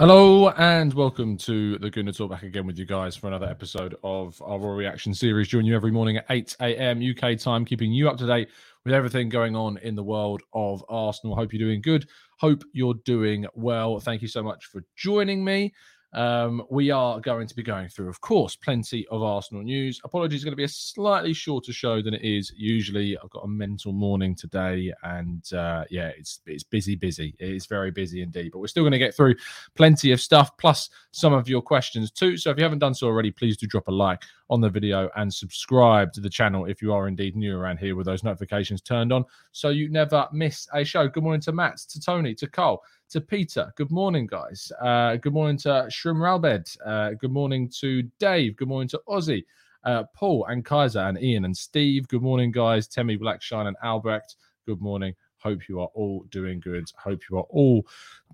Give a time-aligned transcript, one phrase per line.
[0.00, 3.96] Hello and welcome to the Gooner Talk back again with you guys for another episode
[4.02, 5.48] of our Reaction series.
[5.48, 7.02] Join you every morning at 8 a.m.
[7.02, 8.48] UK time, keeping you up to date
[8.86, 11.36] with everything going on in the world of Arsenal.
[11.36, 12.08] Hope you're doing good.
[12.38, 14.00] Hope you're doing well.
[14.00, 15.74] Thank you so much for joining me.
[16.12, 20.00] Um, we are going to be going through, of course, plenty of Arsenal news.
[20.02, 23.16] Apologies, going to be a slightly shorter show than it is usually.
[23.16, 27.36] I've got a mental morning today, and uh, yeah, it's it's busy, busy.
[27.38, 28.50] It is very busy indeed.
[28.52, 29.36] But we're still going to get through
[29.76, 32.36] plenty of stuff, plus some of your questions too.
[32.36, 35.08] So if you haven't done so already, please do drop a like on the video
[35.14, 38.80] and subscribe to the channel if you are indeed new around here with those notifications
[38.80, 41.06] turned on, so you never miss a show.
[41.06, 43.72] Good morning to Matt, to Tony, to Cole to Peter.
[43.76, 44.70] Good morning, guys.
[44.80, 46.76] Uh, good morning to Shrim Ralbed.
[46.86, 48.56] Uh, good morning to Dave.
[48.56, 49.44] Good morning to Ozzy,
[49.84, 52.06] uh, Paul, and Kaiser, and Ian, and Steve.
[52.06, 52.86] Good morning, guys.
[52.86, 54.36] Temi Blackshine and Albrecht.
[54.64, 55.14] Good morning.
[55.38, 56.88] Hope you are all doing good.
[56.96, 57.84] Hope you are all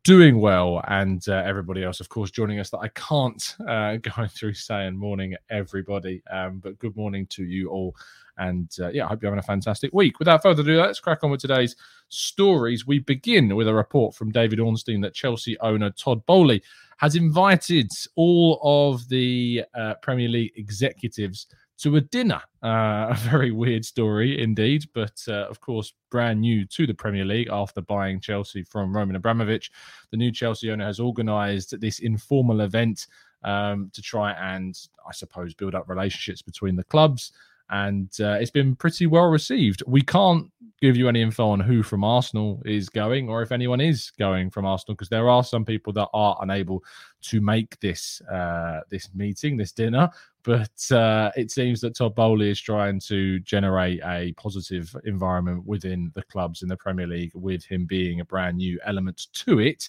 [0.06, 0.81] doing well.
[0.87, 4.97] And uh, everybody else, of course, joining us that I can't uh, go through saying
[4.97, 6.22] morning, everybody.
[6.31, 7.97] Um, but good morning to you all.
[8.39, 10.21] And uh, yeah, I hope you're having a fantastic week.
[10.21, 11.75] Without further ado, let's crack on with today's
[12.09, 12.87] stories.
[12.87, 16.62] We begin with a report from David Ornstein that Chelsea owner Todd Boehly
[16.99, 22.41] has invited all of the uh, Premier League executives to a dinner.
[22.62, 27.25] Uh, a very weird story indeed, but uh, of course, brand new to the Premier
[27.25, 29.70] League after buying Chelsea from Roman Abramovich.
[30.10, 33.06] The new Chelsea owner has organised this informal event
[33.44, 37.32] um, to try and, I suppose, build up relationships between the clubs
[37.70, 39.82] and uh, it's been pretty well received.
[39.87, 40.50] We can't
[40.81, 44.50] give you any info on who from Arsenal is going or if anyone is going
[44.50, 46.84] from Arsenal because there are some people that are unable
[47.22, 50.10] to make this uh, this meeting, this dinner.
[50.46, 56.12] But uh, it seems that Todd Boehly is trying to generate a positive environment within
[56.14, 59.88] the clubs in the Premier League, with him being a brand new element to it.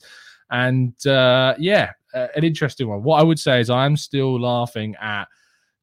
[0.50, 3.03] And uh, yeah, an interesting one.
[3.03, 5.25] What I would say is I'm still laughing at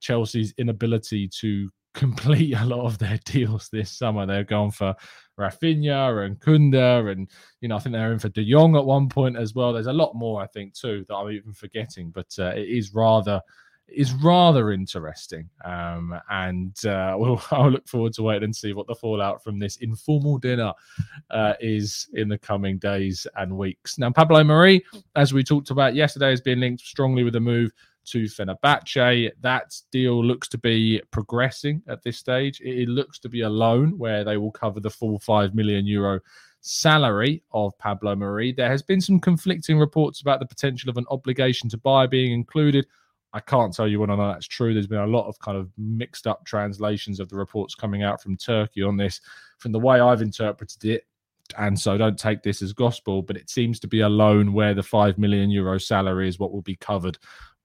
[0.00, 4.26] Chelsea's inability to complete a lot of their deals this summer.
[4.26, 4.92] They're going for
[5.38, 7.30] Raphinha and Kounde, and
[7.60, 9.72] you know I think they're in for De Jong at one point as well.
[9.72, 12.92] There's a lot more I think too that I'm even forgetting, but uh, it is
[12.92, 13.40] rather
[13.88, 15.48] is rather interesting.
[15.64, 19.58] Um, and uh, we'll, I'll look forward to waiting and see what the fallout from
[19.58, 20.72] this informal dinner
[21.30, 23.98] uh, is in the coming days and weeks.
[23.98, 24.84] Now, Pablo Mari,
[25.16, 27.72] as we talked about yesterday, has been linked strongly with a move
[28.06, 29.30] to Fenerbahce.
[29.40, 32.60] That deal looks to be progressing at this stage.
[32.60, 36.20] It looks to be a loan where they will cover the full 5 million euro
[36.60, 38.52] salary of Pablo Mari.
[38.52, 42.32] There has been some conflicting reports about the potential of an obligation to buy being
[42.32, 42.86] included.
[43.34, 44.72] I can't tell you whether or not that's true.
[44.72, 48.22] There's been a lot of kind of mixed up translations of the reports coming out
[48.22, 49.20] from Turkey on this.
[49.58, 51.06] From the way I've interpreted it,
[51.58, 54.72] and so don't take this as gospel, but it seems to be a loan where
[54.72, 57.18] the 5 million euro salary is what will be covered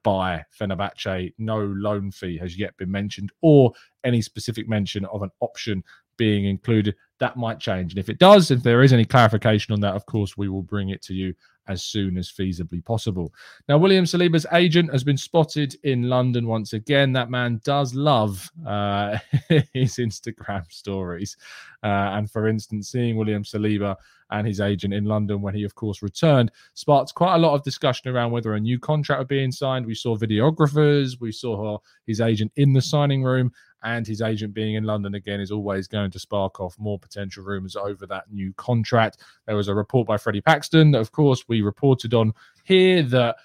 [0.04, 1.34] by Fenerbahce.
[1.38, 3.72] No loan fee has yet been mentioned, or
[4.04, 5.84] any specific mention of an option
[6.18, 6.96] being included.
[7.20, 7.92] That might change.
[7.92, 10.62] And if it does, if there is any clarification on that, of course, we will
[10.62, 11.34] bring it to you
[11.70, 13.32] as soon as feasibly possible.
[13.70, 17.14] Now, William Saliba's agent has been spotted in London once again.
[17.14, 19.18] That man does love uh,
[19.74, 21.38] his Instagram stories.
[21.84, 23.96] Uh, and for instance, seeing William Saliba
[24.32, 27.64] and his agent in London when he, of course, returned sparked quite a lot of
[27.64, 29.86] discussion around whether a new contract was being signed.
[29.86, 33.52] We saw videographers, we saw his agent in the signing room,
[33.84, 37.44] and his agent being in London again is always going to spark off more potential
[37.44, 39.18] rumours over that new contract.
[39.46, 42.34] There was a report by Freddie Paxton that, of course, we reported on
[42.64, 43.38] here that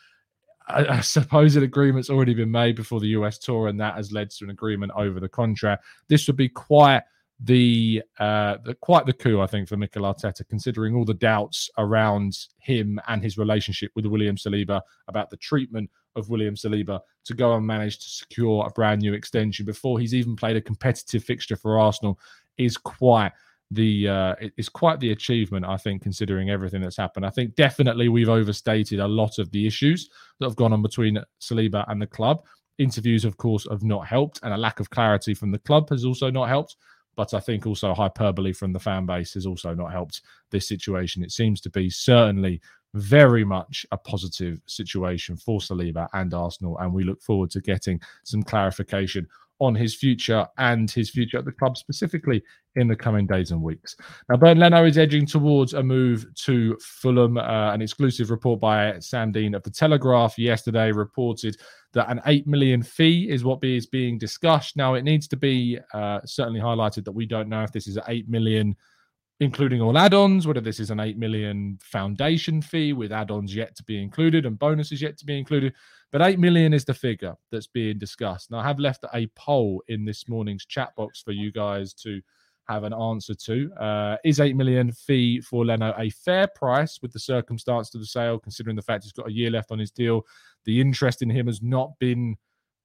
[0.69, 4.45] a, supposed agreement's already been made before the US tour, and that has led to
[4.45, 5.85] an agreement over the contract.
[6.09, 7.03] This would be quite
[7.41, 11.69] the, uh, the quite the coup, I think, for Mikel Arteta, considering all the doubts
[11.79, 17.35] around him and his relationship with William Saliba about the treatment of William Saliba to
[17.35, 21.25] go and manage to secure a brand new extension before he's even played a competitive
[21.25, 22.19] fixture for Arsenal
[22.57, 23.33] is quite
[23.71, 27.27] the uh, is quite the achievement, I think, considering everything that's happened.
[27.27, 31.19] I think definitely we've overstated a lot of the issues that have gone on between
[31.41, 32.45] Saliba and the club.
[32.79, 36.05] Interviews, of course, have not helped, and a lack of clarity from the club has
[36.05, 36.77] also not helped.
[37.17, 41.23] But I think also hyperbole from the fan base has also not helped this situation.
[41.23, 42.61] It seems to be certainly
[42.95, 48.01] very much a positive situation for Saliba and Arsenal, and we look forward to getting
[48.23, 49.29] some clarification
[49.61, 52.43] on his future and his future at the club specifically
[52.77, 53.97] in the coming days and weeks.
[54.29, 57.39] Now, Bernd Leno is edging towards a move to Fulham.
[57.39, 61.57] Uh, an exclusive report by Sam Dean of the Telegraph yesterday reported
[61.93, 64.77] that an 8 million fee is what is being discussed.
[64.77, 67.97] Now, it needs to be uh, certainly highlighted that we don't know if this is
[67.97, 68.75] an 8 million
[69.41, 73.83] including all add-ons, whether this is an 8 million foundation fee with add-ons yet to
[73.83, 75.75] be included and bonuses yet to be included.
[76.13, 78.51] But 8 million is the figure that's being discussed.
[78.51, 82.21] Now, I have left a poll in this morning's chat box for you guys to
[82.69, 83.73] have an answer to.
[83.75, 88.07] Uh, is 8 million fee for Leno a fair price with the circumstance of the
[88.07, 90.23] sale, considering the fact he's got a year left on his deal?
[90.65, 92.37] The interest in him has not been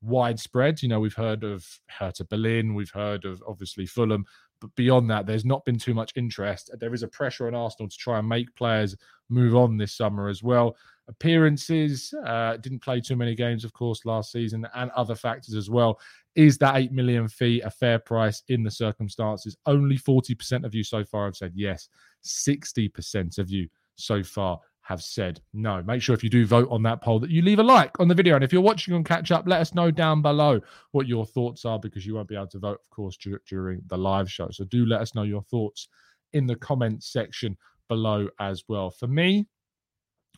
[0.01, 0.81] widespread.
[0.81, 4.25] You know, we've heard of Hertha Berlin, we've heard of obviously Fulham,
[4.61, 6.69] but beyond that, there's not been too much interest.
[6.79, 8.95] There is a pressure on Arsenal to try and make players
[9.29, 10.75] move on this summer as well.
[11.07, 15.69] Appearances, uh, didn't play too many games, of course, last season, and other factors as
[15.69, 15.99] well.
[16.35, 19.57] Is that 8 million fee a fair price in the circumstances?
[19.65, 21.89] Only 40% of you so far have said yes,
[22.23, 24.59] 60% of you so far
[24.89, 25.83] have said no.
[25.83, 28.07] Make sure if you do vote on that poll that you leave a like on
[28.07, 28.33] the video.
[28.33, 30.59] And if you're watching on catch up, let us know down below
[30.93, 33.15] what your thoughts are because you won't be able to vote, of course,
[33.47, 34.49] during the live show.
[34.49, 35.89] So do let us know your thoughts
[36.33, 37.55] in the comments section
[37.87, 38.89] below as well.
[38.89, 39.45] For me,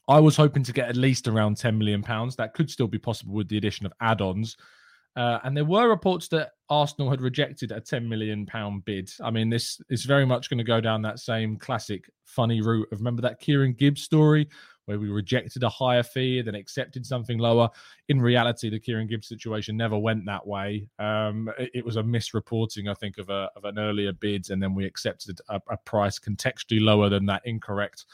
[0.09, 2.35] I was hoping to get at least around 10 million pounds.
[2.35, 4.57] That could still be possible with the addition of add-ons.
[5.15, 9.11] Uh, and there were reports that Arsenal had rejected a 10 million pound bid.
[9.21, 12.87] I mean, this is very much going to go down that same classic funny route
[12.91, 14.47] of remember that Kieran Gibbs story
[14.85, 17.69] where we rejected a higher fee then accepted something lower.
[18.09, 20.87] In reality, the Kieran Gibbs situation never went that way.
[20.99, 24.61] Um, it, it, was a misreporting, I think, of a of an earlier bid, and
[24.61, 28.05] then we accepted a, a price contextually lower than that incorrect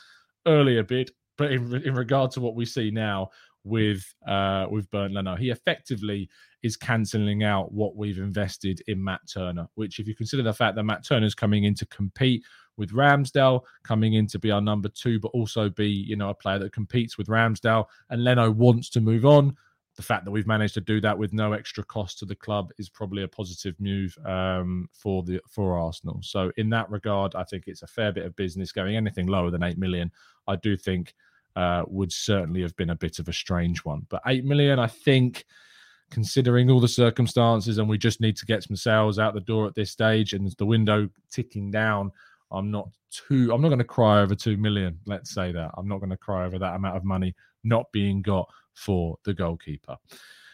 [0.46, 1.12] earlier bid.
[1.38, 3.30] But in, in regard to what we see now,
[3.68, 5.36] with uh, with Bernd Leno.
[5.36, 6.30] He effectively
[6.64, 9.68] is cancelling out what we've invested in Matt Turner.
[9.76, 12.44] Which, if you consider the fact that Matt Turner's coming in to compete
[12.78, 16.36] with Ramsdale, coming in to be our number two, but also be you know a
[16.36, 19.56] player that competes with Ramsdale, and Leno wants to move on.
[19.96, 22.72] The fact that we've managed to do that with no extra cost to the club
[22.78, 26.20] is probably a positive move um, for the for Arsenal.
[26.22, 28.96] So in that regard, I think it's a fair bit of business going.
[28.96, 30.12] Anything lower than eight million,
[30.48, 31.16] I do think
[31.58, 34.06] uh, would certainly have been a bit of a strange one.
[34.10, 35.44] But 8 million, I think,
[36.12, 39.66] considering all the circumstances, and we just need to get some sales out the door
[39.66, 42.12] at this stage, and the window ticking down.
[42.52, 43.52] I'm not too.
[43.52, 45.00] I'm not going to cry over two million.
[45.08, 47.34] Let's say that I'm not going to cry over that amount of money
[47.64, 49.98] not being got for the goalkeeper.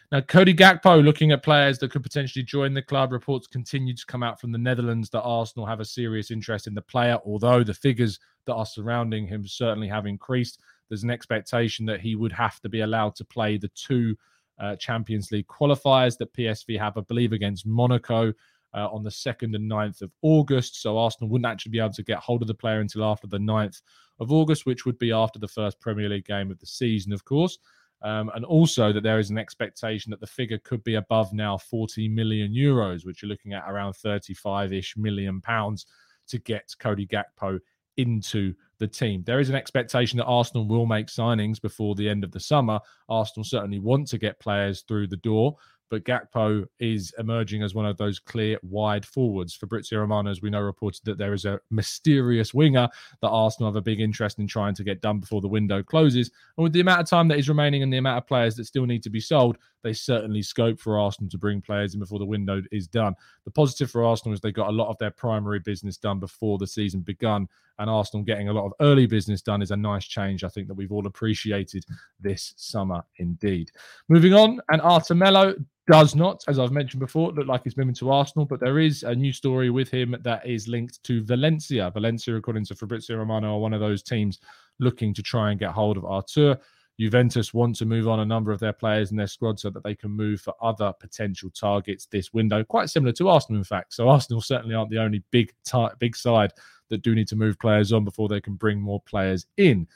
[0.09, 3.11] Now, Cody Gakpo looking at players that could potentially join the club.
[3.11, 6.73] Reports continue to come out from the Netherlands that Arsenal have a serious interest in
[6.73, 11.85] the player, although the figures that are surrounding him certainly have increased there's an expectation
[11.85, 14.15] that he would have to be allowed to play the two
[14.59, 18.33] uh, Champions League qualifiers that PSV have, I believe, against Monaco
[18.73, 20.81] uh, on the 2nd and 9th of August.
[20.81, 23.39] So Arsenal wouldn't actually be able to get hold of the player until after the
[23.39, 23.81] 9th
[24.19, 27.25] of August, which would be after the first Premier League game of the season, of
[27.25, 27.57] course.
[28.01, 31.57] Um, and also that there is an expectation that the figure could be above now
[31.57, 35.85] 40 million euros, which you're looking at around 35 ish million pounds
[36.27, 37.59] to get Cody Gakpo
[37.97, 39.23] into the team.
[39.25, 42.79] There is an expectation that Arsenal will make signings before the end of the summer.
[43.09, 45.55] Arsenal certainly want to get players through the door,
[45.93, 49.53] but Gakpo is emerging as one of those clear wide forwards.
[49.53, 52.89] Fabrizio Romano, as we know, reported that there is a mysterious winger
[53.21, 56.31] that Arsenal have a big interest in trying to get done before the window closes.
[56.57, 58.65] And with the amount of time that is remaining and the amount of players that
[58.65, 62.17] still need to be sold, they certainly scope for Arsenal to bring players in before
[62.17, 63.13] the window is done.
[63.45, 66.57] The positive for Arsenal is they got a lot of their primary business done before
[66.57, 67.47] the season begun,
[67.79, 70.43] and Arsenal getting a lot of early business done is a nice change.
[70.43, 71.85] I think that we've all appreciated
[72.19, 73.71] this summer indeed.
[74.09, 75.55] Moving on, and Arthur Melo
[75.87, 79.03] does not, as I've mentioned before, look like he's moving to Arsenal, but there is
[79.03, 81.91] a new story with him that is linked to Valencia.
[81.91, 84.39] Valencia, according to Fabrizio Romano, are one of those teams
[84.79, 86.57] looking to try and get hold of Arthur.
[86.99, 89.83] Juventus want to move on a number of their players in their squad so that
[89.83, 92.63] they can move for other potential targets this window.
[92.63, 93.93] Quite similar to Arsenal, in fact.
[93.93, 95.53] So Arsenal certainly aren't the only big
[95.99, 96.53] big side
[96.93, 99.87] that do need to move players on before they can bring more players in.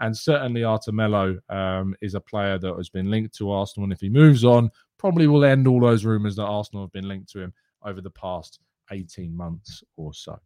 [0.00, 3.84] And certainly Arthur Melo um, is a player that has been linked to Arsenal.
[3.84, 7.08] And if he moves on, probably will end all those rumours that Arsenal have been
[7.08, 7.52] linked to him
[7.84, 8.60] over the past
[8.90, 10.38] 18 months or so.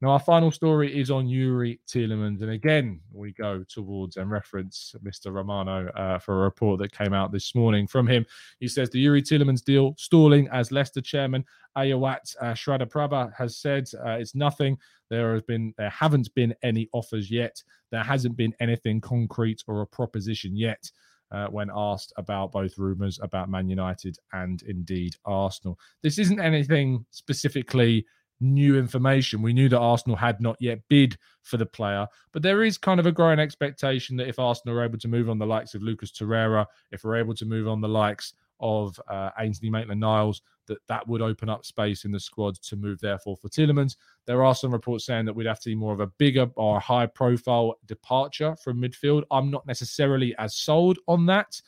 [0.00, 2.42] Now, our final story is on Youri Tielemans.
[2.42, 5.32] And again, we go towards and reference Mr.
[5.32, 8.24] Romano uh, for a report that came out this morning from him.
[8.60, 11.44] He says the Youri Tielemans deal stalling as Leicester chairman
[11.76, 14.78] Aiyawatt uh, has said uh, it's nothing.
[15.10, 17.62] There has been, there haven't been any offers yet.
[17.90, 20.90] There hasn't been anything concrete or a proposition yet
[21.30, 25.78] uh, when asked about both rumours about Man United and indeed Arsenal.
[26.02, 28.06] This isn't anything specifically
[28.40, 29.42] new information.
[29.42, 33.00] We knew that Arsenal had not yet bid for the player, but there is kind
[33.00, 35.82] of a growing expectation that if Arsenal are able to move on the likes of
[35.82, 40.42] Lucas Torreira, if we're able to move on the likes of uh, Ainsley Maitland Niles,
[40.66, 43.96] that that would open up space in the squad to move, therefore, for Tielemans.
[44.26, 46.78] There are some reports saying that we'd have to be more of a bigger or
[46.80, 49.24] high profile departure from midfield.
[49.30, 51.60] I'm not necessarily as sold on that,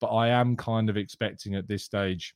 [0.00, 2.34] but I am kind of expecting at this stage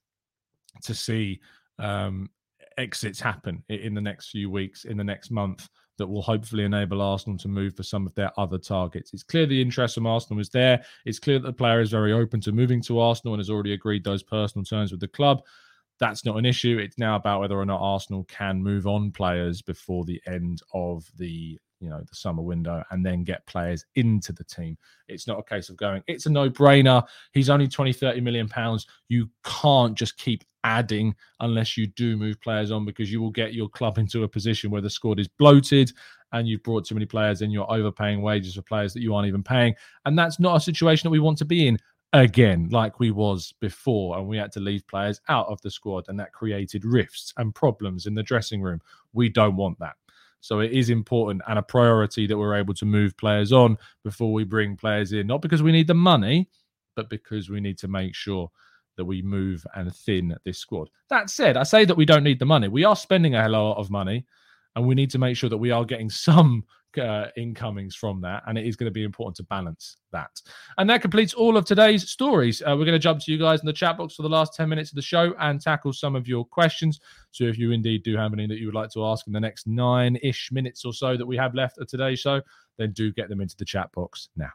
[0.82, 1.40] to see
[1.78, 2.30] um,
[2.78, 5.68] exits happen in the next few weeks, in the next month,
[5.98, 9.12] that will hopefully enable Arsenal to move for some of their other targets.
[9.12, 10.82] It's clear the interest from Arsenal is there.
[11.04, 13.72] It's clear that the player is very open to moving to Arsenal and has already
[13.72, 15.42] agreed those personal terms with the club.
[15.98, 16.78] That's not an issue.
[16.78, 21.04] It's now about whether or not Arsenal can move on players before the end of
[21.18, 25.38] the you know the summer window and then get players into the team it's not
[25.38, 29.96] a case of going it's a no-brainer he's only 20 30 million pounds you can't
[29.96, 33.98] just keep adding unless you do move players on because you will get your club
[33.98, 35.92] into a position where the squad is bloated
[36.32, 39.28] and you've brought too many players in you're overpaying wages for players that you aren't
[39.28, 39.74] even paying.
[40.04, 41.78] And that's not a situation that we want to be in
[42.14, 46.06] again like we was before and we had to leave players out of the squad
[46.08, 48.80] and that created rifts and problems in the dressing room.
[49.12, 49.94] We don't want that.
[50.40, 54.32] So it is important and a priority that we're able to move players on before
[54.32, 56.48] we bring players in not because we need the money
[56.94, 58.50] but because we need to make sure
[58.98, 62.38] that we move and thin this squad that said i say that we don't need
[62.38, 64.26] the money we are spending a lot of money
[64.76, 66.64] and we need to make sure that we are getting some
[66.96, 70.40] uh, incomings from that, and it is going to be important to balance that.
[70.78, 72.62] And that completes all of today's stories.
[72.62, 74.54] Uh, we're going to jump to you guys in the chat box for the last
[74.54, 77.00] 10 minutes of the show and tackle some of your questions.
[77.30, 79.40] So if you indeed do have any that you would like to ask in the
[79.40, 82.40] next nine ish minutes or so that we have left of today's show,
[82.78, 84.50] then do get them into the chat box now.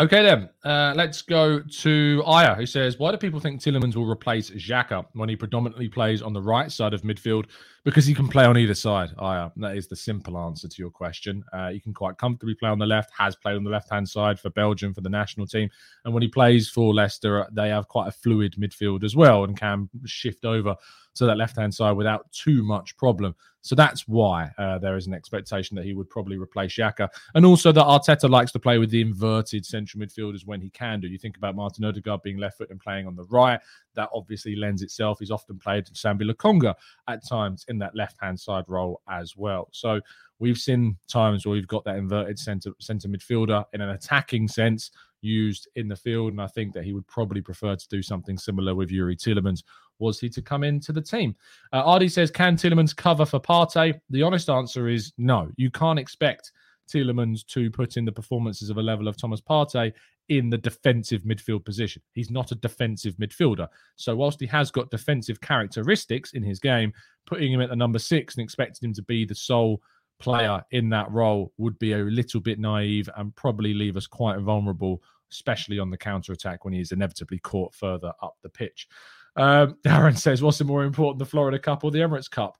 [0.00, 4.08] Okay, then uh, let's go to Aya, who says, "Why do people think Tielemans will
[4.08, 7.46] replace Xhaka when he predominantly plays on the right side of midfield?
[7.88, 10.90] Because he can play on either side." Aya, that is the simple answer to your
[10.90, 11.42] question.
[11.54, 13.10] Uh, he can quite comfortably play on the left.
[13.16, 15.70] Has played on the left hand side for Belgium for the national team,
[16.04, 19.58] and when he plays for Leicester, they have quite a fluid midfield as well and
[19.58, 20.76] can shift over
[21.14, 23.34] to that left hand side without too much problem.
[23.60, 27.08] So that's why uh, there is an expectation that he would probably replace Xhaka.
[27.34, 31.00] And also that Arteta likes to play with the inverted central midfielders when he can
[31.00, 31.08] do.
[31.08, 33.60] You think about Martin Odegaard being left foot and playing on the right.
[33.98, 35.18] That obviously lends itself.
[35.18, 36.72] He's often played Sambi Lokonga
[37.08, 39.68] at times in that left hand side role as well.
[39.72, 40.00] So
[40.38, 44.92] we've seen times where we've got that inverted centre centre midfielder in an attacking sense
[45.20, 46.30] used in the field.
[46.30, 49.64] And I think that he would probably prefer to do something similar with Youri Tielemans
[49.98, 51.34] was he to come into the team.
[51.72, 54.00] Uh, Ardy says, can Tielemans cover for Partey?
[54.10, 55.50] The honest answer is no.
[55.56, 56.52] You can't expect
[56.88, 59.92] Tielemans to put in the performances of a level of Thomas Partey
[60.28, 62.02] in the defensive midfield position.
[62.12, 63.68] He's not a defensive midfielder.
[63.96, 66.92] So whilst he has got defensive characteristics in his game,
[67.26, 69.80] putting him at the number six and expecting him to be the sole
[70.18, 74.38] player in that role would be a little bit naive and probably leave us quite
[74.40, 75.02] vulnerable,
[75.32, 78.88] especially on the counter attack when he is inevitably caught further up the pitch.
[79.36, 82.58] Um, Darren says, "What's the more important, the Florida Cup or the Emirates Cup?"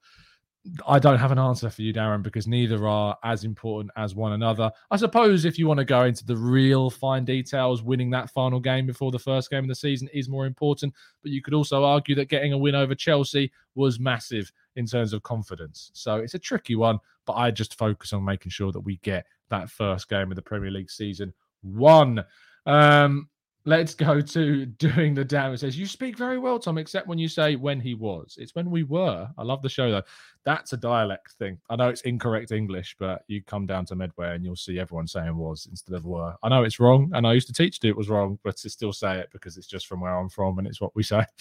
[0.87, 4.33] I don't have an answer for you, Darren, because neither are as important as one
[4.33, 4.71] another.
[4.91, 8.61] I suppose if you want to go into the real fine details, winning that final
[8.61, 10.95] game before the first game of the season is more important.
[11.23, 15.13] But you could also argue that getting a win over Chelsea was massive in terms
[15.13, 15.91] of confidence.
[15.95, 19.27] So it's a tricky one, but I just focus on making sure that we get
[19.49, 22.25] that first game of the Premier League season won.
[22.67, 23.29] Um,
[23.69, 25.53] Let's go to doing the damn.
[25.53, 28.39] It says, You speak very well, Tom, except when you say when he was.
[28.41, 29.29] It's when we were.
[29.37, 30.05] I love the show, though.
[30.45, 31.59] That's a dialect thing.
[31.69, 35.07] I know it's incorrect English, but you come down to Medway and you'll see everyone
[35.07, 36.35] saying was instead of were.
[36.43, 38.71] I know it's wrong, and I used to teach to it was wrong, but to
[38.71, 41.27] still say it because it's just from where I'm from and it's what we say.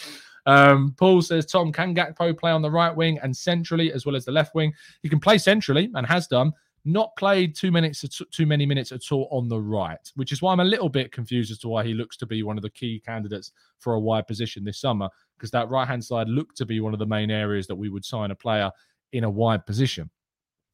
[0.46, 4.16] Um, Paul says, Tom, can Gakpo play on the right wing and centrally as well
[4.16, 4.72] as the left wing?
[5.04, 6.54] He can play centrally and has done
[6.88, 10.52] not played too minutes too many minutes at all on the right, which is why
[10.52, 12.70] I'm a little bit confused as to why he looks to be one of the
[12.70, 16.66] key candidates for a wide position this summer, because that right hand side looked to
[16.66, 18.72] be one of the main areas that we would sign a player
[19.12, 20.10] in a wide position.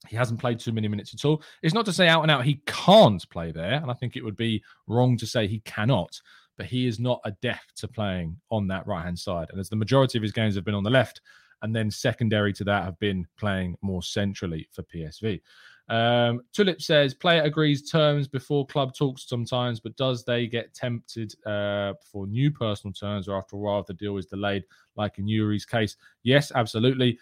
[0.07, 1.41] He hasn't played too many minutes at all.
[1.61, 4.23] It's not to say out and out he can't play there, and I think it
[4.23, 6.21] would be wrong to say he cannot,
[6.57, 9.47] but he is not adept to playing on that right hand side.
[9.49, 11.21] And as the majority of his games have been on the left,
[11.63, 15.41] and then secondary to that have been playing more centrally for PSV.
[15.89, 21.33] Um, Tulip says player agrees terms before club talks sometimes, but does they get tempted
[21.45, 24.63] uh, for new personal terms or after a while if the deal is delayed,
[24.95, 25.97] like in Youri's case?
[26.23, 27.19] Yes, absolutely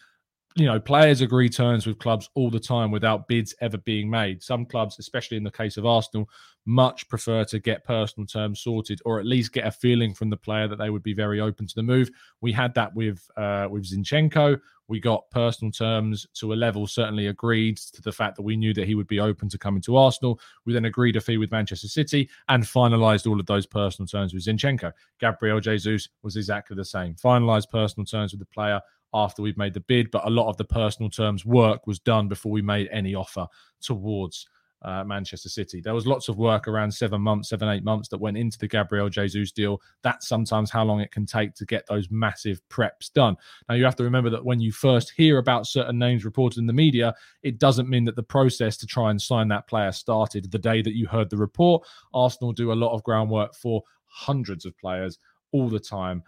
[0.56, 4.44] you know, players agree terms with clubs all the time without bids ever being made.
[4.44, 6.30] Some clubs, especially in the case of Arsenal,
[6.65, 10.38] much prefer to get personal terms sorted or at least get a feeling from the
[10.38, 12.10] player that they would be very open to the move.
[12.41, 14.60] We had that with uh, with Zinchenko.
[14.92, 18.74] We got personal terms to a level certainly agreed to the fact that we knew
[18.74, 20.38] that he would be open to coming to Arsenal.
[20.66, 24.34] We then agreed a fee with Manchester City and finalised all of those personal terms
[24.34, 24.92] with Zinchenko.
[25.18, 27.16] Gabriel Jesus was exactly the same.
[27.16, 28.82] Finalised personal terms with the player
[29.14, 32.28] after we've made the bid, but a lot of the personal terms work was done
[32.28, 33.48] before we made any offer
[33.80, 34.46] towards
[34.84, 35.82] uh, Manchester City.
[35.82, 38.68] There was lots of work around seven months, seven, eight months that went into the
[38.68, 39.82] Gabriel Jesus deal.
[40.02, 43.36] That's sometimes how long it can take to get those massive preps done.
[43.70, 46.68] Now, you have to remember that when you first hear about certain names reported in
[46.68, 50.52] the media, it doesn't mean that the process to try and sign that player started
[50.52, 51.88] the day that you heard the report.
[52.14, 55.20] Arsenal do a lot of groundwork for hundreds of players
[55.52, 56.24] all the time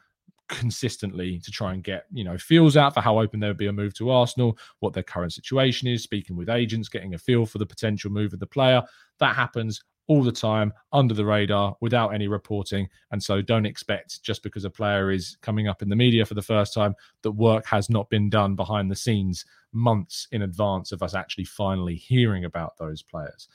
[0.53, 3.67] consistently to try and get you know feels out for how open there would be
[3.67, 7.45] a move to Arsenal, what their current situation is, speaking with agents, getting a feel
[7.45, 8.81] for the potential move of the player.
[9.19, 12.89] That happens all the time under the radar without any reporting.
[13.12, 16.34] And so don't expect just because a player is coming up in the media for
[16.34, 20.91] the first time that work has not been done behind the scenes months in advance
[20.91, 23.47] of us actually finally hearing about those players.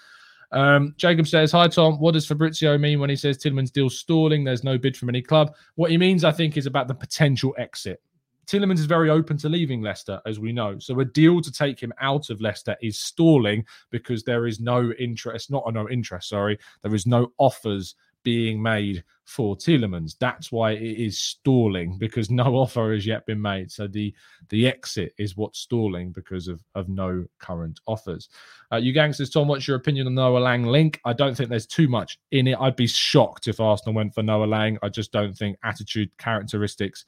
[0.52, 1.98] Um, Jacob says, Hi, Tom.
[1.98, 4.44] What does Fabrizio mean when he says Tielemans deal stalling?
[4.44, 5.54] There's no bid from any club.
[5.74, 8.00] What he means, I think, is about the potential exit.
[8.48, 10.78] Tielemans is very open to leaving Leicester, as we know.
[10.78, 14.90] So a deal to take him out of Leicester is stalling because there is no
[14.92, 20.16] interest, not a no interest, sorry, there is no offers being made for Tielemans.
[20.18, 23.70] That's why it is stalling because no offer has yet been made.
[23.70, 24.14] So the
[24.48, 28.28] the exit is what's stalling because of of no current offers.
[28.72, 30.98] Uh, you gangsters, Tom, what's your opinion on Noah Lang link?
[31.04, 32.59] I don't think there's too much in it.
[32.59, 34.78] I'd be shocked if Arsenal went for Noah Lang.
[34.83, 37.04] I just don't think attitude characteristics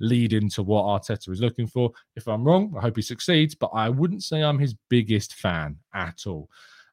[0.00, 1.92] lead into what Arteta is looking for.
[2.16, 5.78] If I'm wrong, I hope he succeeds, but I wouldn't say I'm his biggest fan
[5.94, 6.48] at all.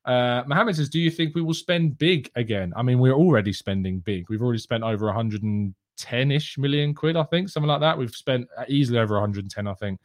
[0.05, 2.73] Uh, Mohammed says, Do you think we will spend big again?
[2.75, 4.29] I mean, we're already spending big.
[4.29, 7.97] We've already spent over 110 ish million quid, I think, something like that.
[7.97, 9.99] We've spent easily over 110, I think,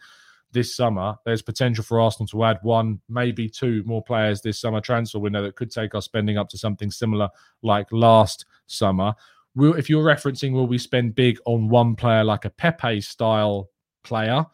[0.52, 1.16] this summer.
[1.24, 5.42] There's potential for Arsenal to add one, maybe two more players this summer transfer window
[5.42, 7.30] that could take our spending up to something similar
[7.62, 9.14] like last summer.
[9.54, 13.70] Will, if you're referencing, will we spend big on one player like a Pepe style
[14.04, 14.44] player?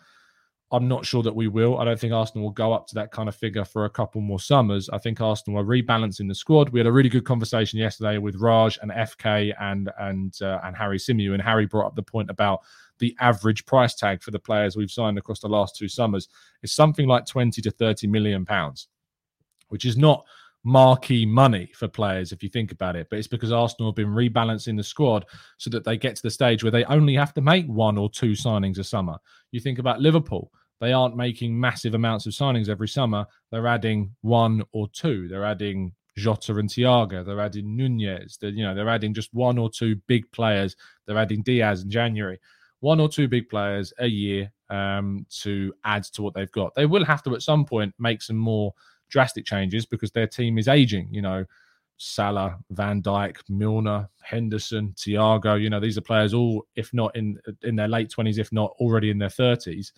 [0.72, 1.78] I'm not sure that we will.
[1.78, 4.22] I don't think Arsenal will go up to that kind of figure for a couple
[4.22, 4.88] more summers.
[4.88, 6.70] I think Arsenal are rebalancing the squad.
[6.70, 10.74] We had a really good conversation yesterday with Raj and FK and and uh, and
[10.74, 12.60] Harry Symeou, and Harry brought up the point about
[13.00, 16.28] the average price tag for the players we've signed across the last two summers
[16.62, 18.88] is something like 20 to 30 million pounds,
[19.68, 20.24] which is not
[20.64, 23.08] marquee money for players if you think about it.
[23.10, 25.26] But it's because Arsenal have been rebalancing the squad
[25.58, 28.08] so that they get to the stage where they only have to make one or
[28.08, 29.18] two signings a summer.
[29.50, 30.50] You think about Liverpool
[30.82, 33.24] they aren't making massive amounts of signings every summer.
[33.52, 35.28] They're adding one or two.
[35.28, 37.24] They're adding Jota and Thiago.
[37.24, 38.36] They're adding Nunez.
[38.36, 40.74] They're, you know, they're adding just one or two big players.
[41.06, 42.40] They're adding Diaz in January.
[42.80, 46.74] One or two big players a year um, to add to what they've got.
[46.74, 48.74] They will have to at some point make some more
[49.08, 51.06] drastic changes because their team is aging.
[51.14, 51.44] You know,
[51.96, 55.62] Salah, Van Dijk, Milner, Henderson, Thiago.
[55.62, 58.74] You know, these are players all, if not in in their late twenties, if not
[58.80, 59.92] already in their thirties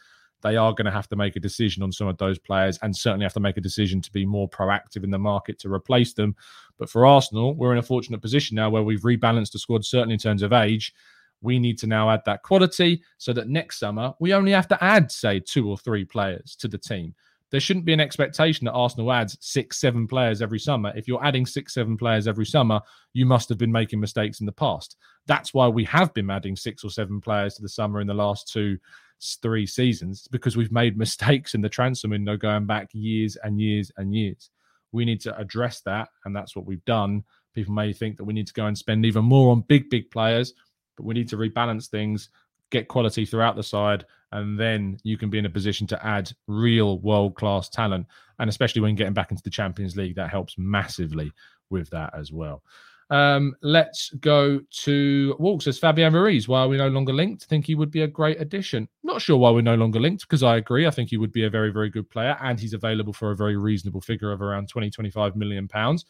[0.44, 2.94] they are going to have to make a decision on some of those players and
[2.94, 6.12] certainly have to make a decision to be more proactive in the market to replace
[6.12, 6.36] them.
[6.78, 10.12] But for Arsenal, we're in a fortunate position now where we've rebalanced the squad, certainly
[10.12, 10.94] in terms of age.
[11.40, 14.84] We need to now add that quality so that next summer we only have to
[14.84, 17.14] add, say, two or three players to the team.
[17.50, 20.92] There shouldn't be an expectation that Arsenal adds six, seven players every summer.
[20.96, 22.80] If you're adding six, seven players every summer,
[23.12, 24.96] you must have been making mistakes in the past.
[25.26, 28.14] That's why we have been adding six or seven players to the summer in the
[28.14, 28.78] last two
[29.20, 33.90] three seasons because we've made mistakes in the transfer window going back years and years
[33.96, 34.50] and years.
[34.92, 37.24] We need to address that, and that's what we've done.
[37.54, 40.10] People may think that we need to go and spend even more on big, big
[40.10, 40.54] players,
[40.96, 42.30] but we need to rebalance things,
[42.70, 46.32] get quality throughout the side, and then you can be in a position to add
[46.48, 48.06] real world class talent.
[48.38, 51.32] And especially when getting back into the Champions League, that helps massively
[51.70, 52.62] with that as well.
[53.10, 56.48] Um, let's go to Walks as Fabian Ruiz.
[56.48, 57.44] Why are we no longer linked?
[57.44, 58.88] Think he would be a great addition.
[59.02, 60.86] Not sure why we're no longer linked because I agree.
[60.86, 63.36] I think he would be a very, very good player and he's available for a
[63.36, 66.04] very reasonable figure of around 20, 25 million pounds.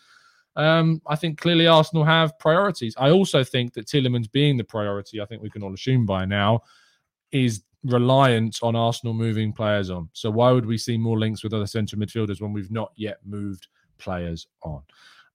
[0.56, 2.94] Um, I think clearly Arsenal have priorities.
[2.96, 6.24] I also think that Tielemans being the priority, I think we can all assume by
[6.24, 6.60] now,
[7.32, 10.08] is reliant on Arsenal moving players on.
[10.12, 13.18] So why would we see more links with other central midfielders when we've not yet
[13.24, 13.66] moved
[13.98, 14.82] players on?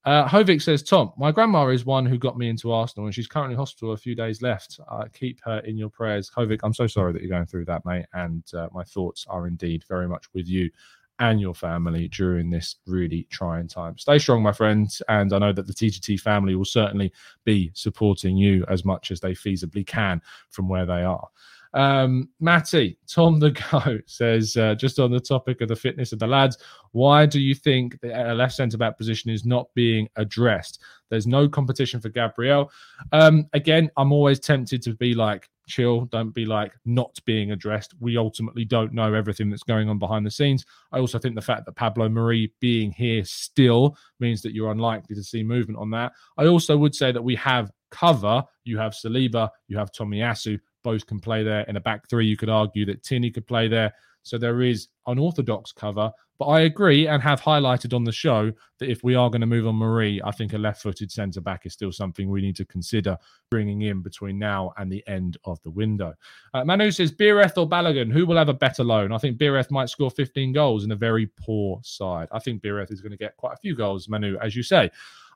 [0.10, 3.28] Uh, Hovik says, Tom, my grandma is one who got me into Arsenal and she's
[3.28, 4.80] currently hospital, a few days left.
[4.90, 6.32] Uh, keep her in your prayers.
[6.36, 8.08] Hovik, I'm so sorry that you're going through that, mate.
[8.14, 10.72] And uh, my thoughts are indeed very much with you
[11.20, 14.00] and your family during this really trying time.
[14.00, 15.00] Stay strong, my friends.
[15.10, 19.20] And I know that the TGT family will certainly be supporting you as much as
[19.20, 21.28] they feasibly can from where they are.
[21.74, 26.20] Um, Matty, Tom the Goat says, uh, just on the topic of the fitness of
[26.20, 26.58] the lads,
[26.92, 30.82] why do you think the left centre back position is not being addressed?
[31.10, 32.72] There's no competition for Gabriel.
[33.12, 37.94] Um, again, I'm always tempted to be like, chill, don't be like not being addressed.
[38.00, 40.66] We ultimately don't know everything that's going on behind the scenes.
[40.92, 45.16] I also think the fact that Pablo Mari being here still means that you're unlikely
[45.16, 46.12] to see movement on that.
[46.38, 48.44] I also would say that we have cover.
[48.64, 51.62] You have Saliba, you have Tomiyasu, both can play there.
[51.62, 53.94] In a back three, you could argue that Tierney could play there.
[54.24, 56.12] So there is unorthodox cover.
[56.40, 59.48] But I agree and have highlighted on the show that if we are going to
[59.48, 62.56] move on Mari, I think a left footed centre back is still something we need
[62.56, 63.18] to consider
[63.52, 66.14] bringing in between now and the end of the window.
[66.54, 69.12] Uh, Manu says, Beereth or Balogun, who will have a better loan?
[69.12, 72.30] I think Beereth might score 15 goals in a very poor side.
[72.32, 74.90] I think Beereth is going to get quite a few goals, Manu, as you say.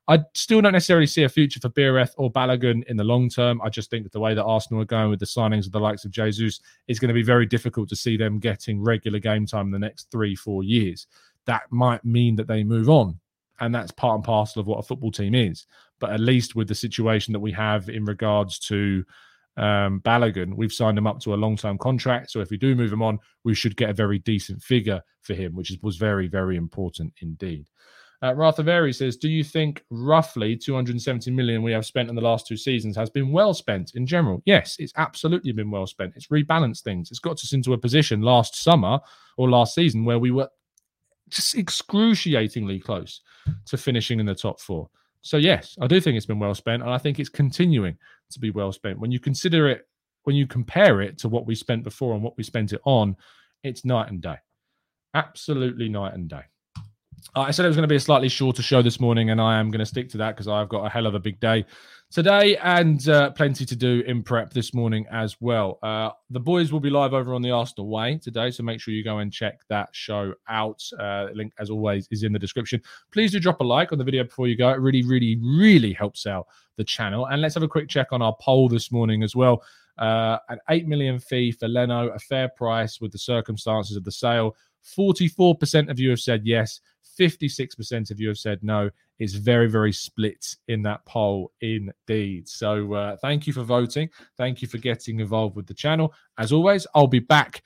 [0.07, 3.61] I still don't necessarily see a future for Beereth or Balogun in the long term.
[3.61, 5.79] I just think that the way that Arsenal are going with the signings of the
[5.79, 9.45] likes of Jesus is going to be very difficult to see them getting regular game
[9.45, 11.07] time in the next three, four years.
[11.45, 13.19] That might mean that they move on.
[13.61, 15.67] And that's part and parcel of what a football team is.
[15.99, 19.05] But at least with the situation that we have in regards to
[19.55, 22.31] um, Balogun, we've signed him up to a long term contract.
[22.31, 25.33] So if we do move him on, we should get a very decent figure for
[25.33, 27.69] him, which is, was very, very important indeed.
[28.23, 32.47] Uh, Rathaveri says, Do you think roughly 270 million we have spent in the last
[32.47, 34.41] two seasons has been well spent in general?
[34.45, 36.13] Yes, it's absolutely been well spent.
[36.15, 37.11] It's rebalanced things.
[37.11, 39.01] It's got us into a position last summer
[39.35, 40.47] or last season where we were
[41.27, 43.19] just excruciatingly close
[43.65, 44.89] to finishing in the top four.
[45.19, 46.81] So, yes, I do think it's been well spent.
[46.81, 47.97] And I think it's continuing
[48.31, 48.99] to be well spent.
[48.99, 49.85] When you consider it,
[50.23, 53.17] when you compare it to what we spent before and what we spent it on,
[53.63, 54.37] it's night and day.
[55.13, 56.43] Absolutely night and day.
[57.35, 59.41] Uh, I said it was going to be a slightly shorter show this morning, and
[59.41, 61.39] I am going to stick to that because I've got a hell of a big
[61.39, 61.65] day
[62.11, 65.79] today and uh, plenty to do in prep this morning as well.
[65.81, 68.93] Uh, the boys will be live over on the Arsenal Way today, so make sure
[68.93, 70.83] you go and check that show out.
[70.99, 72.79] Uh, link, as always, is in the description.
[73.11, 74.69] Please do drop a like on the video before you go.
[74.69, 76.45] It really, really, really helps out
[76.77, 77.25] the channel.
[77.25, 79.63] And let's have a quick check on our poll this morning as well.
[79.97, 84.11] Uh, an 8 million fee for Leno, a fair price with the circumstances of the
[84.11, 84.55] sale.
[84.83, 86.79] 44% of you have said yes.
[87.19, 88.89] 56% of you have said no.
[89.19, 92.49] It's very, very split in that poll indeed.
[92.49, 94.09] So uh, thank you for voting.
[94.37, 96.13] Thank you for getting involved with the channel.
[96.37, 97.61] As always, I'll be back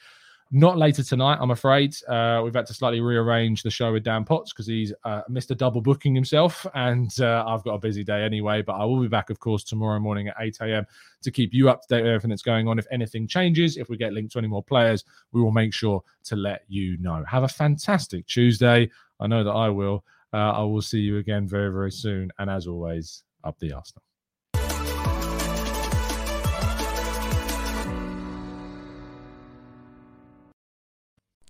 [0.52, 1.96] not later tonight, I'm afraid.
[2.08, 5.56] Uh, we've had to slightly rearrange the show with Dan Potts because he's uh, a
[5.56, 8.62] double booking himself, and uh, I've got a busy day anyway.
[8.62, 10.86] But I will be back, of course, tomorrow morning at 8 a.m.
[11.22, 12.80] to keep you up to date with everything that's going on.
[12.80, 16.02] If anything changes, if we get linked to any more players, we will make sure
[16.26, 17.24] to let you know.
[17.28, 18.90] Have a fantastic Tuesday.
[19.20, 20.06] I know that I will.
[20.34, 22.32] Uh, I will see you again very, very soon.
[22.40, 24.07] And as always, up the Arsenal.